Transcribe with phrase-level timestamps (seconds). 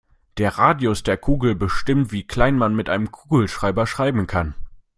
[0.39, 4.55] Der Radius der Kugel bestimmt, wie klein man mit einem Kugelschreiber schreiben kann.